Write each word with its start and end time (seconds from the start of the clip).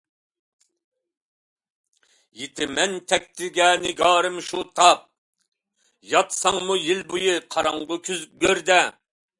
يېتىمەن 2.41 2.97
تەكتىگە 3.13 3.69
نىگارىم 3.85 4.41
شۇ 4.49 4.65
تاپ، 4.81 5.05
ياتساڭمۇ 6.17 6.81
يىل 6.89 7.09
بويى 7.15 7.39
قاراڭغۇ 7.57 8.05
گۆردە. 8.13 8.85